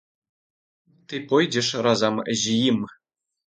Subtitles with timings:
[1.11, 2.83] Ты пойдзеш разам з ім.